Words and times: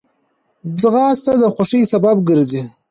ځغاسته 0.81 1.31
د 1.41 1.43
خوښۍ 1.55 1.81
سبب 1.93 2.17
ګرځي 2.29 2.61